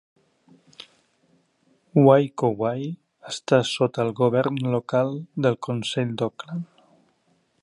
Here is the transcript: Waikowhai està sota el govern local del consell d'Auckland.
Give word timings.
Waikowhai 2.07 2.87
està 3.35 3.61
sota 3.75 4.07
el 4.07 4.13
govern 4.23 4.61
local 4.77 5.15
del 5.47 5.63
consell 5.69 6.17
d'Auckland. 6.23 6.87